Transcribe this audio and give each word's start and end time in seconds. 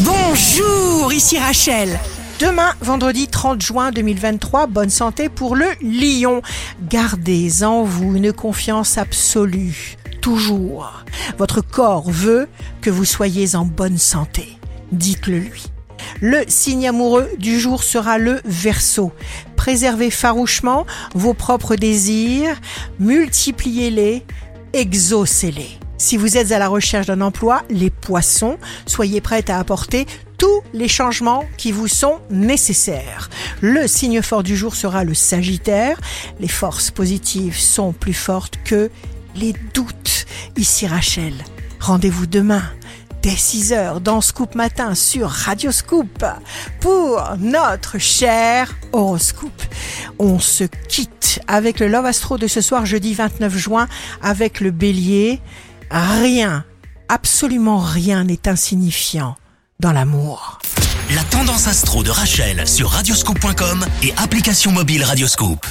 Bonjour, 0.00 1.12
ici 1.12 1.38
Rachel. 1.38 2.00
Demain, 2.40 2.72
vendredi 2.80 3.28
30 3.28 3.62
juin 3.62 3.92
2023, 3.92 4.66
bonne 4.66 4.90
santé 4.90 5.28
pour 5.28 5.54
le 5.54 5.66
lion. 5.80 6.42
Gardez 6.88 7.62
en 7.62 7.84
vous 7.84 8.16
une 8.16 8.32
confiance 8.32 8.98
absolue. 8.98 9.94
Toujours. 10.20 11.04
Votre 11.38 11.60
corps 11.60 12.10
veut 12.10 12.48
que 12.80 12.90
vous 12.90 13.04
soyez 13.04 13.54
en 13.54 13.64
bonne 13.64 13.98
santé. 13.98 14.58
Dites-le 14.90 15.38
lui. 15.38 15.66
Le 16.20 16.42
signe 16.48 16.88
amoureux 16.88 17.30
du 17.38 17.60
jour 17.60 17.84
sera 17.84 18.18
le 18.18 18.40
verso. 18.44 19.12
Préservez 19.54 20.10
farouchement 20.10 20.86
vos 21.14 21.34
propres 21.34 21.76
désirs, 21.76 22.60
multipliez-les, 22.98 24.24
exaucez-les. 24.72 25.78
Si 25.96 26.16
vous 26.16 26.36
êtes 26.36 26.52
à 26.52 26.58
la 26.58 26.68
recherche 26.68 27.06
d'un 27.06 27.20
emploi, 27.20 27.62
les 27.70 27.90
poissons, 27.90 28.58
soyez 28.86 29.20
prêts 29.20 29.50
à 29.50 29.58
apporter 29.58 30.06
tous 30.38 30.62
les 30.72 30.88
changements 30.88 31.44
qui 31.56 31.72
vous 31.72 31.88
sont 31.88 32.18
nécessaires. 32.30 33.30
Le 33.60 33.86
signe 33.86 34.20
fort 34.20 34.42
du 34.42 34.56
jour 34.56 34.74
sera 34.74 35.04
le 35.04 35.14
Sagittaire. 35.14 36.00
Les 36.40 36.48
forces 36.48 36.90
positives 36.90 37.58
sont 37.58 37.92
plus 37.92 38.12
fortes 38.12 38.58
que 38.64 38.90
les 39.36 39.54
doutes. 39.72 40.26
Ici 40.56 40.86
Rachel. 40.86 41.34
Rendez-vous 41.80 42.26
demain 42.26 42.62
dès 43.22 43.30
6h 43.30 44.00
dans 44.00 44.20
Scoop 44.20 44.54
Matin 44.54 44.94
sur 44.94 45.30
Radio 45.30 45.72
Scoop 45.72 46.24
pour 46.80 47.22
notre 47.38 47.98
cher 47.98 48.74
horoscope. 48.92 49.62
On 50.18 50.38
se 50.38 50.64
quitte 50.64 51.40
avec 51.46 51.80
le 51.80 51.88
Love 51.88 52.04
Astro 52.04 52.36
de 52.36 52.46
ce 52.46 52.60
soir 52.60 52.84
jeudi 52.84 53.14
29 53.14 53.56
juin 53.56 53.88
avec 54.22 54.60
le 54.60 54.70
bélier. 54.70 55.40
Rien, 55.96 56.64
absolument 57.08 57.78
rien 57.78 58.24
n'est 58.24 58.48
insignifiant 58.48 59.36
dans 59.78 59.92
l'amour. 59.92 60.58
La 61.14 61.22
tendance 61.22 61.68
astro 61.68 62.02
de 62.02 62.10
Rachel 62.10 62.66
sur 62.66 62.90
radioscope.com 62.90 63.86
et 64.02 64.12
application 64.16 64.72
mobile 64.72 65.04
Radioscope. 65.04 65.64